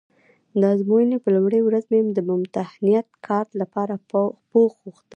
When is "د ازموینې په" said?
0.59-1.29